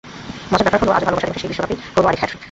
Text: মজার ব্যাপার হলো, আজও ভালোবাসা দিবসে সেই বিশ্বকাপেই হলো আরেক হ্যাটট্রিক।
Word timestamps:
মজার 0.51 0.63
ব্যাপার 0.67 0.79
হলো, 0.83 0.91
আজও 0.97 1.05
ভালোবাসা 1.09 1.27
দিবসে 1.29 1.39
সেই 1.43 1.49
বিশ্বকাপেই 1.51 1.79
হলো 1.95 2.07
আরেক 2.09 2.19
হ্যাটট্রিক। 2.21 2.39